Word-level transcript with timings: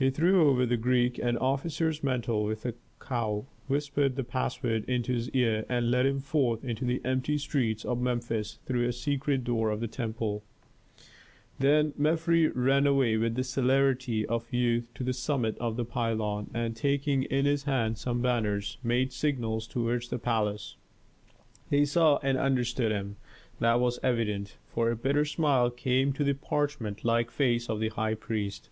He 0.00 0.08
threw 0.08 0.48
over 0.48 0.64
the 0.64 0.78
Greek 0.78 1.18
an 1.18 1.36
officer's 1.36 2.02
mantle 2.02 2.44
with 2.44 2.64
a 2.64 2.72
cowl, 3.00 3.44
whispered 3.66 4.16
the 4.16 4.24
password 4.24 4.86
into 4.88 5.12
his 5.12 5.28
ear 5.32 5.66
and 5.68 5.90
led 5.90 6.06
him 6.06 6.20
forth 6.20 6.62
to 6.62 6.84
the 6.86 7.02
empty 7.04 7.36
streets 7.36 7.84
of 7.84 8.00
Memphis 8.00 8.58
through 8.64 8.88
a 8.88 8.94
secret 8.94 9.44
door 9.44 9.68
of 9.68 9.80
the 9.80 9.86
temple. 9.86 10.42
Then 11.58 11.92
Mefres 11.98 12.50
ran 12.56 12.96
with 12.96 13.34
the 13.34 13.44
celerity 13.44 14.24
of 14.24 14.50
youth 14.50 14.90
to 14.94 15.04
the 15.04 15.12
summit 15.12 15.58
of 15.58 15.76
the 15.76 15.84
pylon, 15.84 16.48
and 16.54 16.74
taking 16.74 17.24
in 17.24 17.44
his 17.44 17.64
hand 17.64 17.98
some 17.98 18.22
banners, 18.22 18.78
made 18.82 19.12
signals 19.12 19.66
toward 19.66 20.04
the 20.04 20.18
palace. 20.18 20.76
They 21.68 21.84
saw 21.84 22.16
and 22.22 22.38
understood 22.38 22.90
him, 22.90 23.16
that 23.58 23.78
was 23.80 24.00
evident, 24.02 24.56
for 24.66 24.90
a 24.90 24.96
bitter 24.96 25.26
smile 25.26 25.68
came 25.68 26.14
to 26.14 26.24
the 26.24 26.32
parchment 26.32 27.04
like 27.04 27.30
face 27.30 27.68
of 27.68 27.80
the 27.80 27.90
high 27.90 28.14
priest. 28.14 28.70